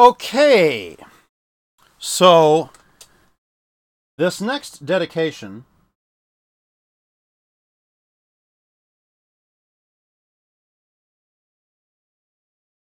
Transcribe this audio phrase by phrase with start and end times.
[0.00, 0.96] Okay.
[1.98, 2.70] So,
[4.16, 5.66] this next dedication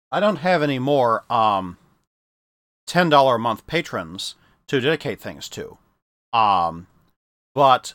[0.09, 1.77] I don't have any more um,
[2.87, 4.35] $10 a month patrons
[4.67, 5.77] to dedicate things to.
[6.31, 6.87] Um,
[7.53, 7.93] but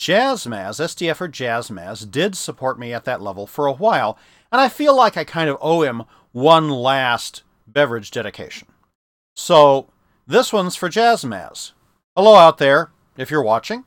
[0.00, 4.16] Jasmaz, SDF or Jasmaz, did support me at that level for a while,
[4.50, 8.68] and I feel like I kind of owe him one last beverage dedication.
[9.34, 9.88] So
[10.26, 11.72] this one's for Jasmaz.
[12.16, 13.84] Hello out there, if you're watching.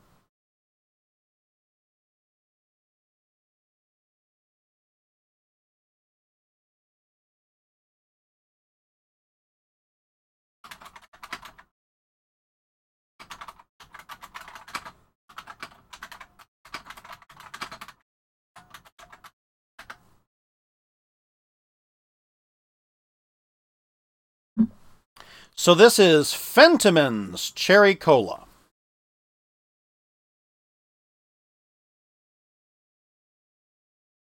[25.58, 28.46] So this is Fentiman's Cherry Cola.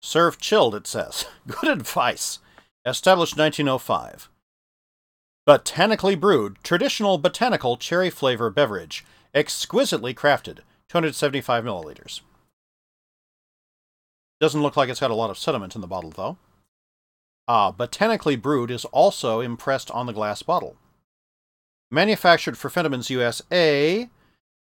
[0.01, 1.25] Serve chilled, it says.
[1.47, 2.39] Good advice.
[2.87, 4.29] Established 1905.
[5.45, 9.05] Botanically brewed, traditional botanical cherry flavor beverage.
[9.35, 10.59] Exquisitely crafted.
[10.89, 12.21] 275 milliliters.
[14.39, 16.37] Doesn't look like it's got a lot of sediment in the bottle, though.
[17.47, 20.77] Uh, botanically brewed is also impressed on the glass bottle.
[21.91, 24.09] Manufactured for Fentimans USA,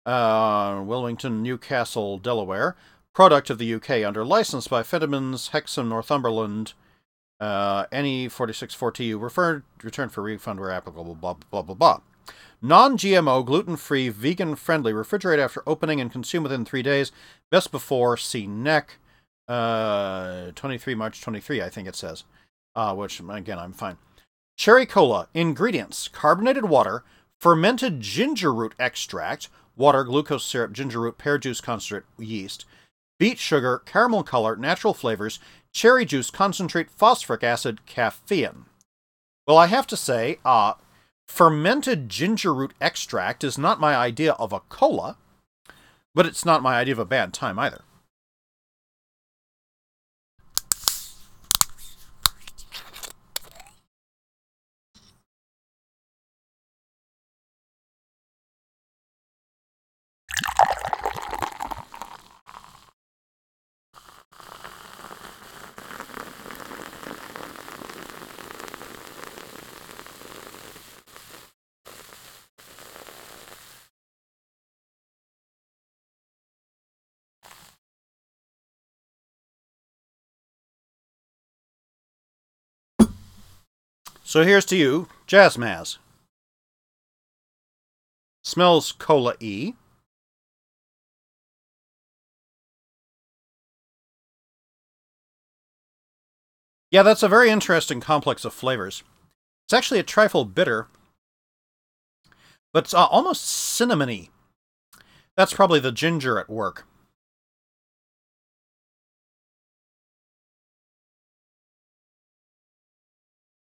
[0.05, 2.75] uh, Wilmington, Newcastle, Delaware.
[3.13, 6.73] Product of the UK under license by Fentimans, Hexham, Northumberland,
[7.39, 9.21] uh, NE 464TU.
[9.21, 9.63] Referred,
[10.11, 11.75] for refund where applicable, blah, blah, blah, blah.
[11.75, 12.02] Blah.
[12.61, 14.93] Non GMO, gluten free, vegan friendly.
[14.93, 17.11] Refrigerate after opening and consume within three days.
[17.52, 18.97] Best before, see neck.
[19.47, 22.23] Uh, 23 March 23, I think it says.
[22.75, 23.97] Uh, which, again, I'm fine.
[24.55, 25.27] Cherry Cola.
[25.33, 27.03] Ingredients carbonated water,
[27.39, 32.65] fermented ginger root extract, water, glucose syrup, ginger root, pear juice concentrate, yeast,
[33.19, 35.39] beet sugar, caramel color, natural flavors,
[35.71, 38.65] cherry juice concentrate, phosphoric acid, caffeine.
[39.47, 40.75] Well, I have to say, uh,
[41.27, 45.17] fermented ginger root extract is not my idea of a cola,
[46.13, 47.81] but it's not my idea of a bad time either.
[84.33, 85.99] So here's to you, Jasmaz.
[88.44, 89.73] Smells cola E.
[96.89, 99.04] Yeah, that's a very interesting complex of flavors.
[99.67, 100.88] It's actually a trifle bitter,
[102.73, 104.30] but it's uh, almost cinnamony.
[105.38, 106.88] That's probably the ginger at work.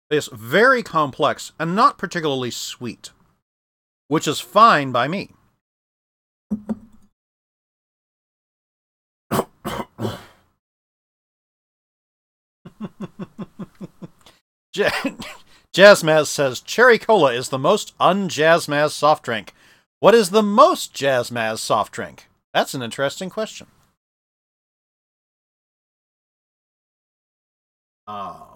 [0.09, 3.12] Is very complex and not particularly sweet,
[4.07, 5.31] which is fine by me.
[15.73, 19.53] Jasmaz says Cherry Cola is the most un-Jasmaz soft drink.
[20.00, 22.28] What is the most Jasmaz soft drink?
[22.53, 23.67] That's an interesting question.
[28.07, 28.47] Ah.